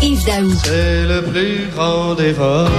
[0.00, 0.52] Yves Daou.
[0.64, 2.70] C'est le plus grand des voleurs.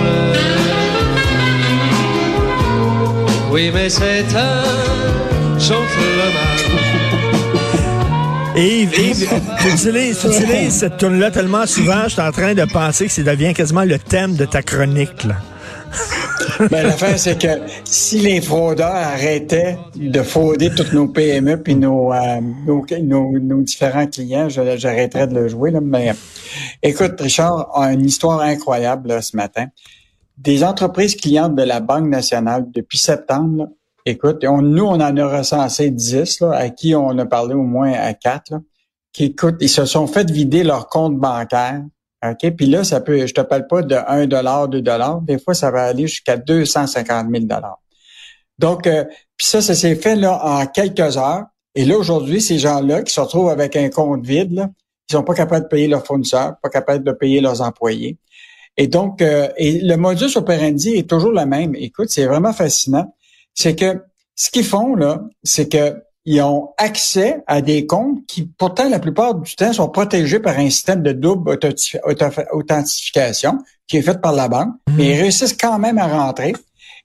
[3.51, 6.31] Oui, mais c'est un gentleman.
[8.55, 9.29] Yves, Yves,
[9.62, 13.12] tu utilises, tu utilises cette tune-là tellement souvent, je suis en train de penser que
[13.12, 15.26] ça devient quasiment le thème de ta chronique.
[15.26, 15.36] Là.
[16.71, 22.13] Ben, l'affaire, c'est que si les fraudeurs arrêtaient de frauder toutes nos PME puis nos,
[22.13, 25.71] euh, nos, nos, nos, différents clients, j'arrêterais de le jouer.
[25.71, 25.81] Là.
[25.81, 26.13] Mais
[26.81, 29.67] écoute, Richard a une histoire incroyable là, ce matin.
[30.38, 33.68] Des entreprises clientes de la Banque nationale depuis septembre, là,
[34.05, 37.93] écoute, nous, on en a recensé 10, là, à qui on a parlé au moins
[37.93, 38.62] à 4, là,
[39.12, 41.84] qui écoute, ils se sont fait vider leur compte bancaire
[42.23, 42.55] OK?
[42.55, 45.22] Puis là, ça peut, je te parle pas de 1 dollar, 2 dollars.
[45.22, 47.80] Des fois, ça va aller jusqu'à 250 000 dollars.
[48.59, 49.04] Donc, euh,
[49.36, 51.44] puis ça, ça s'est fait là en quelques heures.
[51.76, 54.70] Et là, aujourd'hui, ces gens-là qui se retrouvent avec un compte vide, là,
[55.09, 58.18] ils sont pas capables de payer leurs fournisseurs, pas capables de payer leurs employés.
[58.77, 61.76] Et donc, euh, et le modus operandi est toujours le même.
[61.76, 63.13] Écoute, c'est vraiment fascinant.
[63.54, 64.02] C'est que
[64.36, 69.00] ce qu'ils font là, c'est que ils ont accès à des comptes qui, pourtant, la
[69.00, 71.58] plupart du temps, sont protégés par un système de double
[72.54, 73.58] authentification
[73.88, 76.54] qui est fait par la banque, mais ils réussissent quand même à rentrer.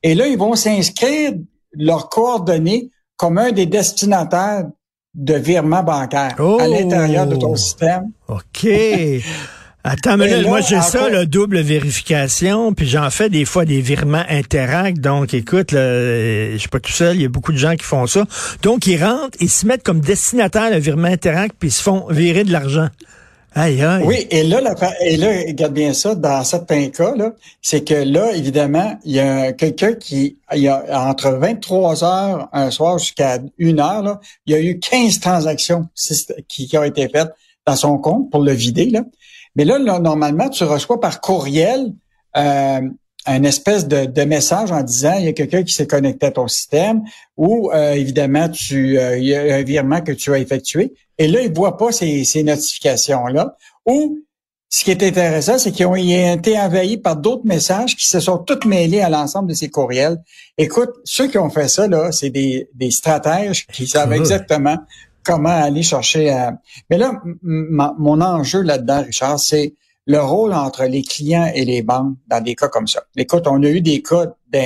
[0.02, 1.32] Et là, ils vont s'inscrire
[1.72, 4.66] leurs coordonnées comme un des destinataires
[5.14, 6.58] de virements bancaires Oh!
[6.60, 8.12] à l'intérieur de ton système.
[8.28, 8.68] OK.
[9.84, 13.64] Attends, mais là, là, moi, j'ai ça, le double vérification, puis j'en fais des fois
[13.64, 14.98] des virements Interact.
[14.98, 17.76] Donc, écoute, là, euh, je suis pas tout seul, il y a beaucoup de gens
[17.76, 18.24] qui font ça.
[18.62, 22.06] Donc, ils rentrent, ils se mettent comme destinataire le virement Interact, puis ils se font
[22.10, 22.88] virer de l'argent.
[23.54, 24.04] Aïe, aïe.
[24.04, 27.32] Oui, et là, la, et là, regarde bien ça, dans certains cas, là,
[27.62, 32.48] c'est que là, évidemment, il y a quelqu'un qui, il y a entre 23 heures
[32.52, 35.88] un soir jusqu'à une heure, là, il y a eu 15 transactions
[36.46, 37.30] qui, qui ont été faites
[37.66, 39.00] dans son compte pour le vider, là.
[39.58, 41.92] Mais là, là, normalement, tu reçois par courriel
[42.36, 42.80] euh,
[43.26, 46.30] un espèce de, de message en disant il y a quelqu'un qui s'est connecté à
[46.30, 47.02] ton système
[47.36, 51.26] ou euh, évidemment tu euh, il y a un virement que tu as effectué et
[51.26, 54.18] là ils voient pas ces, ces notifications là ou
[54.70, 58.38] ce qui est intéressant c'est qu'ils ont été envahis par d'autres messages qui se sont
[58.38, 60.18] tous mêlés à l'ensemble de ces courriels.
[60.56, 64.26] Écoute, ceux qui ont fait ça là, c'est des, des stratèges qui savent Écoute.
[64.26, 64.76] exactement
[65.28, 66.58] comment aller chercher à...
[66.88, 69.74] Mais là, mon enjeu là-dedans, Richard, c'est
[70.06, 73.02] le rôle entre les clients et les banques dans des cas comme ça.
[73.14, 74.58] Écoute, on a eu des cas de,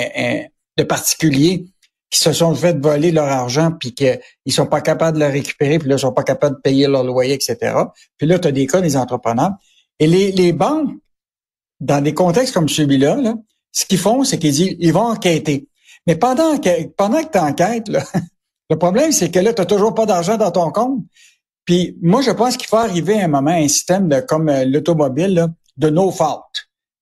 [0.78, 1.66] euh, particuliers
[2.10, 5.80] qui se sont fait voler leur argent puis qu'ils sont pas capables de le récupérer,
[5.80, 7.74] puis là, ils sont pas capables de payer leur loyer, etc.
[8.16, 9.54] Puis là, tu as des cas des entrepreneurs.
[9.98, 10.92] Et les, les banques,
[11.80, 13.34] dans des contextes comme celui-là, là,
[13.72, 15.66] ce qu'ils font, c'est qu'ils disent ils vont enquêter.
[16.06, 18.04] Mais pendant que, pendant que tu enquêtes, là,
[18.72, 21.00] le problème, c'est que là, tu n'as toujours pas d'argent dans ton compte.
[21.64, 24.64] Puis moi, je pense qu'il faut arriver à un moment un système de, comme euh,
[24.64, 25.46] l'automobile,
[25.76, 26.52] de no fault.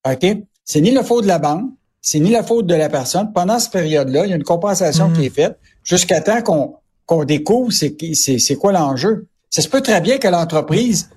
[0.07, 0.27] OK?
[0.65, 1.71] C'est ni la faute de la banque,
[2.03, 3.33] c'est ni la faute de la personne.
[3.33, 5.17] Pendant cette période-là, il y a une compensation Mhm.
[5.17, 6.75] qui est faite jusqu'à temps qu'on
[7.07, 9.27] qu'on découvre c'est qui- c'est c'est quoi l'enjeu.
[9.51, 11.11] Ça se peut très bien que l'entreprise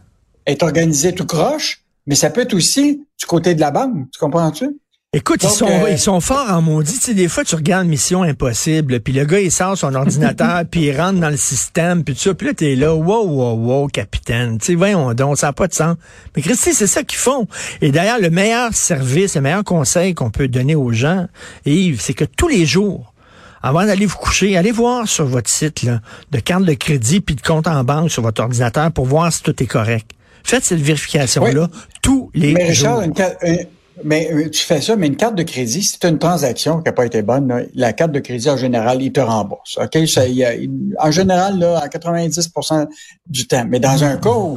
[0.48, 4.10] est organisée tout croche, mais ça peut être aussi du côté de la banque.
[4.12, 4.80] Tu comprends-tu?
[5.16, 6.94] Écoute, ils sont, euh, ils sont forts en maudit.
[6.94, 10.64] Tu sais, des fois, tu regardes Mission Impossible, puis le gars, il sort son ordinateur,
[10.70, 12.34] puis il rentre dans le système, puis tout ça.
[12.34, 14.58] Puis là, t'es là, wow, wow, wow, capitaine.
[14.58, 15.98] Tu sais, voyons donc, ça n'a pas de sens.
[16.36, 17.48] Mais Christy, c'est ça qu'ils font.
[17.82, 21.28] Et d'ailleurs, le meilleur service, le meilleur conseil qu'on peut donner aux gens,
[21.68, 23.14] Yves, c'est que tous les jours,
[23.62, 26.02] avant d'aller vous coucher, allez voir sur votre site là,
[26.32, 29.44] de carte de crédit puis de compte en banque sur votre ordinateur pour voir si
[29.44, 30.10] tout est correct.
[30.44, 31.70] Faites cette vérification-là
[32.02, 32.98] tous les Mais jours.
[32.98, 33.68] Richard, une
[34.04, 36.78] mais euh, tu fais ça, mais une carte de crédit, si tu as une transaction
[36.80, 39.78] qui n'a pas été bonne, là, la carte de crédit, en général, il te rembourse.
[39.78, 40.08] OK?
[40.08, 40.54] Ça, il y a-
[41.00, 42.88] en général, là, à 90%
[43.28, 43.66] du temps.
[43.68, 44.56] Mais dans un cas où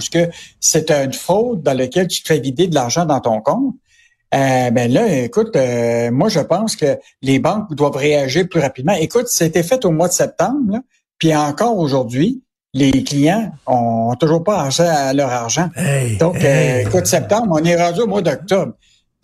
[0.60, 3.74] c'est une fraude dans laquelle tu te fais vider de l'argent dans ton compte,
[4.34, 8.94] euh, ben là, écoute, euh, moi, je pense que les banques doivent réagir plus rapidement.
[8.94, 10.80] Écoute, c'était fait au mois de septembre, là,
[11.18, 12.42] puis encore aujourd'hui,
[12.74, 15.68] les clients ont toujours pas accès à leur argent.
[15.76, 16.84] Hey, Donc, hey.
[16.84, 18.72] euh, écoute, septembre, on est rendu au mois d'octobre.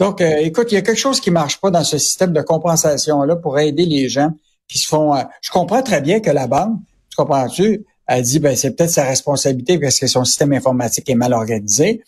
[0.02, 2.42] Donc, euh, écoute, il y a quelque chose qui marche pas dans ce système de
[2.42, 4.30] compensation-là pour aider les gens
[4.68, 5.14] qui se font...
[5.14, 6.76] euh, je comprends très bien que la banque,
[7.10, 11.14] tu comprends-tu, elle dit, ben c'est peut-être sa responsabilité parce que son système informatique est
[11.14, 12.02] mal organisé,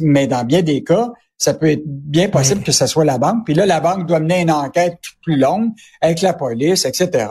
[0.00, 1.08] mais dans bien des cas,
[1.38, 2.64] ça peut être bien possible Oui.
[2.64, 3.44] que ce soit la banque.
[3.44, 5.70] Puis là, la banque doit mener une enquête plus longue
[6.00, 7.26] avec la police, etc.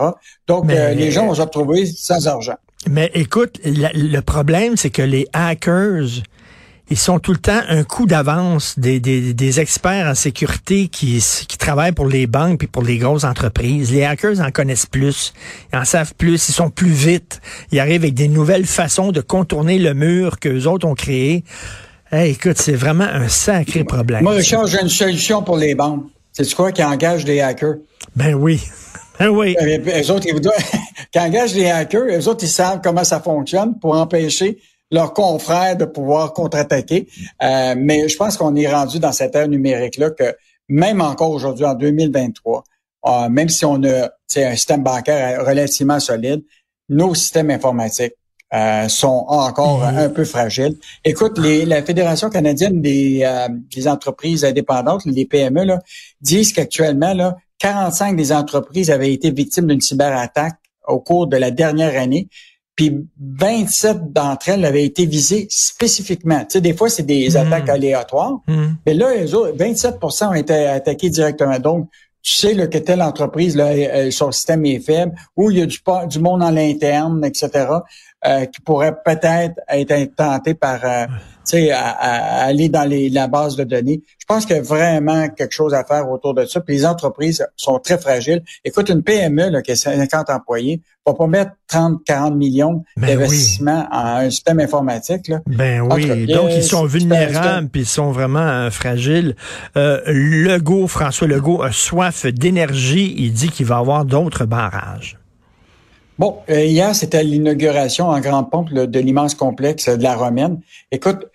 [0.48, 2.56] Donc, Mais- euh, les gens vont se retrouver sans argent.
[2.90, 6.08] Mais écoute, la- le problème, c'est que les hackers,
[6.90, 11.24] ils sont tout le temps un coup d'avance des, des, des experts en sécurité qui,
[11.48, 13.92] qui travaillent pour les banques puis pour les grosses entreprises.
[13.92, 15.34] Les hackers en connaissent plus,
[15.74, 17.42] ils en savent plus, ils sont plus vite,
[17.72, 21.44] ils arrivent avec des nouvelles façons de contourner le mur que les autres ont créé.
[22.10, 24.24] Hey, écoute, c'est vraiment un sacré problème.
[24.24, 26.06] Moi, Richard, j'ai une solution pour les banques.
[26.32, 27.76] C'est quoi qui engage des hackers?
[28.16, 28.62] Ben oui.
[29.20, 29.58] Ben oui.
[29.60, 30.40] Les autres, ils,
[31.12, 34.58] qui engagent des hackers, les autres, ils savent comment ça fonctionne pour empêcher
[34.92, 37.08] leurs confrères de pouvoir contre-attaquer.
[37.44, 40.36] Euh, mais je pense qu'on est rendu dans cette ère numérique-là que
[40.70, 42.64] même encore aujourd'hui, en 2023,
[43.06, 46.44] euh, même si on a un système bancaire relativement solide,
[46.90, 48.14] nos systèmes informatiques
[48.54, 49.98] euh, sont encore mhm.
[49.98, 50.78] un peu fragiles.
[51.04, 55.80] Écoute, les, la Fédération canadienne des, euh, des, entreprises indépendantes, les PME, là,
[56.22, 60.56] disent qu'actuellement, là, 45 des entreprises avaient été victimes d'une cyberattaque
[60.88, 62.30] au cours de la dernière année,
[62.78, 66.40] puis 27 d'entre elles avaient été visées spécifiquement.
[66.42, 67.36] Tu sais, des fois, c'est des mhm.
[67.38, 68.78] attaques aléatoires, mhm.
[68.86, 71.60] mais là, les autres, 27% ont été attaqués directement.
[71.60, 71.90] Donc,
[72.22, 75.66] tu sais là, que telle entreprise, là, son système est faible, ou il y a
[75.66, 77.68] du, du monde en l'interne, etc.,
[78.26, 81.06] euh, qui pourrait peut-être être tenté par euh,
[81.72, 84.02] à, aller dans les, la base de données.
[84.20, 86.60] Je pense qu'il y a vraiment quelque chose à faire autour de ça.
[86.62, 88.44] Puis les entreprises sont très fragiles.
[88.66, 93.08] Écoute, une PME là, qui a 50 employés va pas mettre 30, 40 millions ben
[93.08, 95.28] d'investissement en un système informatique.
[95.28, 95.40] Là.
[95.46, 99.36] Ben oui, donc ils sont vulnérables puis ils sont vraiment euh, fragiles.
[99.78, 103.16] Euh, Legault, François Legault a soif d'énergie.
[103.18, 105.18] Il dit qu'il va avoir d'autres barrages.
[106.20, 110.60] Bon, euh, hier, c'était l'inauguration en grande pompe de l'immense complexe de la Romaine.
[110.92, 111.28] Écoute,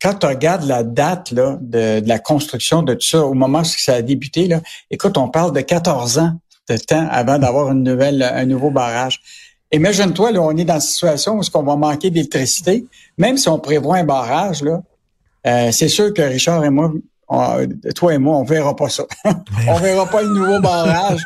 [0.00, 3.64] quand tu regardes la date là, de, la construction de tout ça, au moment où
[3.64, 4.60] ça a débuté, là,
[4.90, 6.32] écoute, on parle de 14 ans
[6.68, 9.20] de temps avant d'avoir une nouvelle, un nouveau barrage.
[9.72, 12.86] Imagine-toi, là, on est dans une situation où on va manquer d'électricité,
[13.18, 14.82] même si on prévoit un barrage, là,
[15.46, 16.92] euh, c'est sûr que Richard et moi,
[17.94, 19.04] toi et moi, on verra pas ça.
[19.68, 21.20] on verra pas le nouveau barrage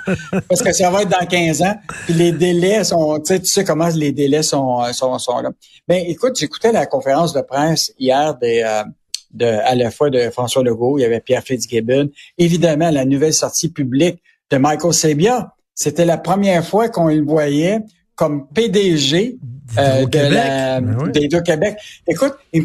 [0.49, 1.75] parce que ça va être dans 15 ans.
[2.05, 5.51] Puis les délais sont, tu sais, tu sais comment les délais sont, sont, sont là.
[5.89, 8.85] Mais écoute, j'écoutais la conférence de presse hier des, euh,
[9.33, 13.35] de, à la fois de François Legault, il y avait Pierre Fitzgibbon, évidemment la nouvelle
[13.35, 15.55] sortie publique de Michael Sabia.
[15.75, 17.81] C'était la première fois qu'on le voyait
[18.15, 19.39] comme PDG
[19.79, 21.77] euh, de la, ben des deux Québec.
[22.07, 22.63] Écoute, tu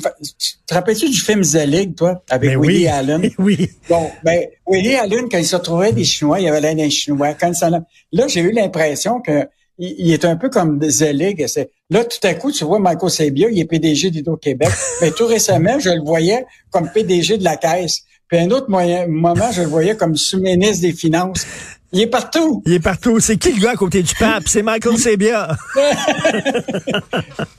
[0.66, 3.30] te rappelles-tu du film The toi, avec ben Willie Allen?
[3.38, 3.70] Oui.
[3.88, 6.90] Bon, ben, Willie Allen, quand il se trouvait des Chinois, il y avait l'air d'un
[6.90, 7.34] Chinois.
[7.34, 9.48] Quand ça, là, j'ai eu l'impression que
[9.80, 11.46] il, est un peu comme League.
[11.90, 14.70] Là, tout à coup, tu vois Michael Sabia, il est PDG d'Hydro-Québec.
[15.02, 18.04] Mais tout récemment, je le voyais comme PDG de la Caisse.
[18.30, 21.46] Puis un autre moyen, moment, je le voyais comme sous-ministre des Finances.
[21.92, 22.62] Il est partout.
[22.68, 23.20] Il est partout.
[23.20, 24.44] C'est qui le gars à côté du pape?
[24.46, 25.58] C'est Michael Sebia.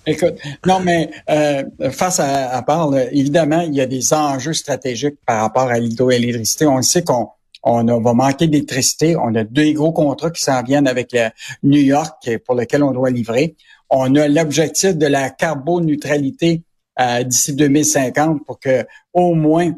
[0.07, 0.35] Écoute,
[0.65, 5.43] non, mais euh, face à, à part, évidemment, il y a des enjeux stratégiques par
[5.43, 6.67] rapport à l'hydroélectricité.
[6.69, 7.31] On sait qu'on
[7.65, 9.17] on va manquer d'électricité.
[9.17, 11.17] On a deux gros contrats qui s'en viennent avec
[11.65, 13.57] New York pour lesquels on doit livrer.
[13.91, 16.63] On a l'objectif de la carboneutralité
[17.01, 19.73] euh, d'ici 2050 pour que au moins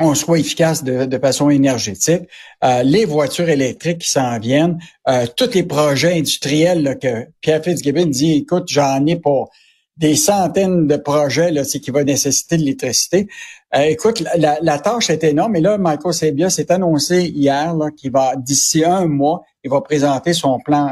[0.00, 2.22] on soit efficace de, façon énergétique.
[2.64, 4.78] Euh, les voitures électriques qui s'en viennent,
[5.08, 9.50] euh, tous les projets industriels que Pierre Fitzgibbon dit, écoute, j'en ai pour
[9.96, 13.28] des centaines de projets là, qui vont nécessiter de l'électricité.
[13.74, 15.56] Euh, écoute, la, tâche est énorme.
[15.56, 20.34] Et là, Michael Sebia s'est annoncé hier qu'il va, d'ici un mois, il va présenter
[20.34, 20.90] son plan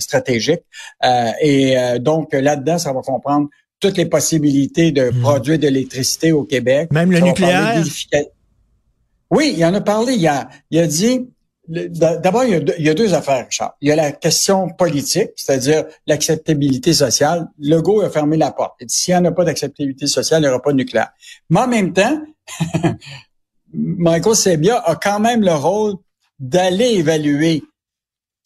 [0.00, 0.62] stratégique.
[1.42, 3.48] et donc, là-dedans, ça va comprendre
[3.78, 5.20] toutes les possibilités de hmm.
[5.20, 6.90] produire de l'électricité au Québec.
[6.92, 7.84] Même le nucléaire?
[9.30, 10.14] Oui, il en a parlé.
[10.14, 11.28] Il a, il a dit,
[11.68, 13.74] d'abord, il, y a deux affaires, Richard.
[13.80, 17.48] Il y a la question politique, c'est-à-dire l'acceptabilité sociale.
[17.58, 18.74] Legault a fermé la porte.
[18.80, 21.10] Il dit, s'il n'y en a pas d'acceptabilité sociale, il n'y aura pas de nucléaire.
[21.50, 22.20] Mais en même temps,
[23.72, 25.94] Michael Sebia a quand même le rôle
[26.38, 27.62] d'aller évaluer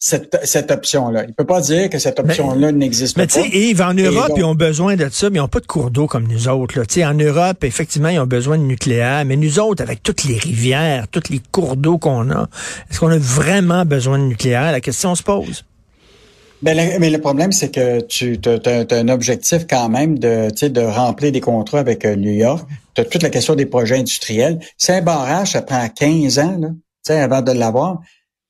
[0.03, 1.25] cette, cette option-là.
[1.27, 3.21] Il peut pas dire que cette option-là n'existe pas.
[3.21, 5.59] Mais tu sais, Yves, en Europe, ils ont besoin de ça, mais ils n'ont pas
[5.59, 6.79] de cours d'eau comme nous autres.
[6.79, 6.85] Là.
[6.89, 10.39] sais, en Europe, effectivement, ils ont besoin de nucléaire, mais nous autres, avec toutes les
[10.39, 12.49] rivières, tous les cours d'eau qu'on a,
[12.89, 14.71] est-ce qu'on a vraiment besoin de nucléaire?
[14.71, 15.63] La question se pose.
[16.63, 21.31] Ben, mais le problème, c'est que tu as, un objectif quand même de, de remplir
[21.31, 22.67] des contrats avec euh, New York.
[22.95, 24.59] Tu as toute la question des projets industriels.
[24.77, 28.01] C'est un barrage, ça prend 15 ans là, avant de l'avoir.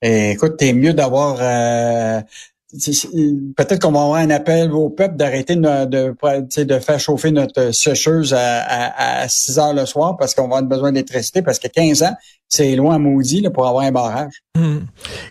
[0.01, 2.22] Écoute, t'es mieux d'avoir euh,
[2.71, 7.71] peut-être qu'on va avoir un appel au peuple d'arrêter de, de, de, faire chauffer notre
[7.73, 11.67] sécheuse à, à, 6 heures le soir parce qu'on va avoir besoin d'électricité parce que
[11.67, 12.15] 15 ans,
[12.47, 14.33] c'est loin maudit là, pour avoir un barrage.
[14.57, 14.79] Hmm.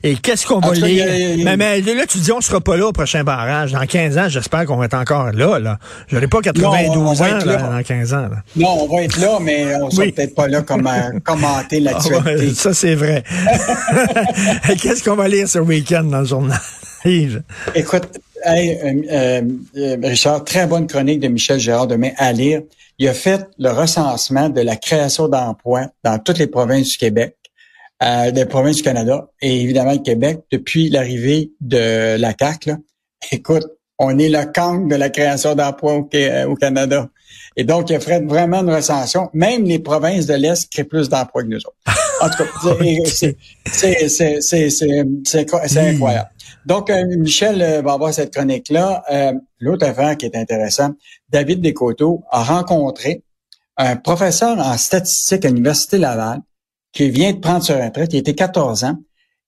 [0.02, 1.06] Et qu'est-ce qu'on va lire?
[1.44, 3.73] Mais, mais, là, tu dis on sera pas là au prochain barrage.
[3.73, 5.59] Dans 15 ans, j'espère qu'on va être encore là.
[5.59, 5.78] là.
[6.09, 8.28] Je n'aurai pas 92 ans là, dans 15 ans.
[8.28, 8.42] Là.
[8.56, 10.88] Non, on va être là, mais on sera peut-être pas là comme
[11.23, 12.54] commenter ah l'actualité.
[12.54, 13.23] ça, c'est vrai.
[14.80, 16.59] qu'est-ce qu'on va lire ce week-end dans le journal?
[17.75, 19.42] Écoute, euh,
[19.76, 22.62] euh, Richard, très bonne chronique de Michel Gérard demain à lire.
[22.99, 27.37] il a fait le recensement de la création d'emplois dans toutes les provinces du Québec,
[28.02, 32.71] euh, des provinces du Canada et évidemment le Québec depuis l'arrivée de la CAC.
[33.30, 33.66] Écoute,
[34.02, 36.09] on est le camp de la création d'emplois au,
[36.49, 37.11] au, Canada.
[37.54, 39.28] Et donc, il a fait vraiment une recension.
[39.35, 41.76] Même les provinces de l'Est créent plus d'emplois que nous autres.
[42.23, 42.45] En tout cas,
[43.66, 44.16] c'est
[45.78, 46.30] incroyable.
[46.66, 49.02] Donc, euh, Michel euh, va avoir cette chronique-là.
[49.11, 50.95] Euh, L'autre affaire qui est intéressante,
[51.28, 53.23] David Descoteaux a rencontré
[53.76, 56.40] un professeur en statistique à l'Université Laval
[56.92, 58.12] qui vient de prendre sa retraite.
[58.12, 58.97] Il était 14 ans.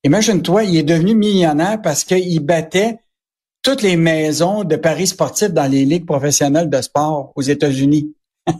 [0.04, 2.98] Imagine-toi, il est devenu millionnaire parce qu'il battait
[3.62, 8.12] toutes les maisons de paris sportifs dans les ligues professionnelles de sport aux États-Unis.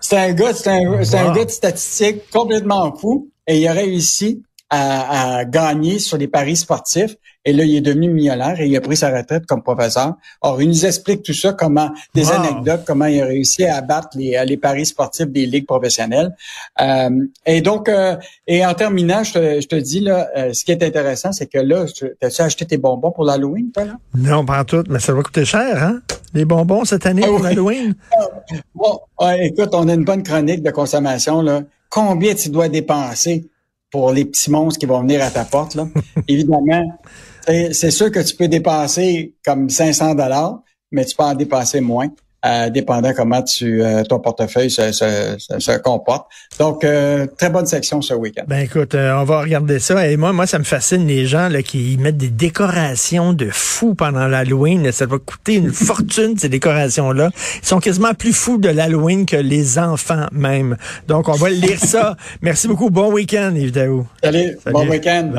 [0.00, 4.42] c'est un gars, c'est un, un, gars de statistique complètement fou et il a réussi
[4.68, 7.14] à, à, gagner sur les paris sportifs.
[7.46, 10.14] Et là, il est devenu millionnaire et il a pris sa retraite comme professeur.
[10.42, 14.08] Or, il nous explique tout ça, comment des anecdotes, comment il a réussi à abattre
[14.16, 16.34] les, les paris sportifs des ligues professionnelles.
[16.80, 17.10] Euh,
[17.46, 18.16] et donc, euh,
[18.48, 21.46] et en terminant, je te, je te dis là, euh, ce qui est intéressant, c'est
[21.46, 21.84] que là,
[22.20, 23.96] as-tu acheté tes bonbons pour l'Halloween, toi là?
[24.16, 26.00] Non, pas tout, mais ça va coûter cher, hein?
[26.34, 27.94] Les bonbons cette année ah pour l'Halloween?
[28.74, 28.98] bon,
[29.40, 31.62] écoute, on a une bonne chronique de consommation là.
[31.88, 33.48] Combien tu dois dépenser
[33.90, 35.74] pour les petits monstres qui vont venir à ta porte.
[35.74, 35.86] Là?
[36.28, 36.98] Évidemment,
[37.46, 40.60] c'est sûr que tu peux dépenser comme 500 dollars,
[40.90, 42.08] mais tu peux en dépenser moins.
[42.46, 46.28] Euh, dépendant comment tu euh, ton portefeuille se, se, se, comporte.
[46.60, 48.44] Donc, euh, très bonne section ce week-end.
[48.46, 50.06] Ben écoute, on va regarder ça.
[50.06, 53.94] Et moi, moi, ça me fascine les gens là, qui mettent des décorations de fous
[53.94, 54.92] pendant l'Halloween.
[54.92, 57.30] Ça va coûter une fortune, ces décorations-là.
[57.62, 60.76] Ils sont quasiment plus fous de l'Halloween que les enfants même.
[61.08, 62.16] Donc, on va lire ça.
[62.42, 62.90] Merci beaucoup.
[62.90, 64.56] Bon week-end, Yves Salut, Salut.
[64.72, 65.32] bon week-end.